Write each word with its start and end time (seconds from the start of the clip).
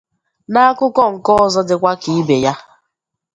N'akụkọ 0.51 1.03
nke 1.13 1.31
ọzọ 1.43 1.61
dịkwa 1.67 1.91
ka 2.01 2.09
ibè 2.19 2.35
ya 2.43 2.53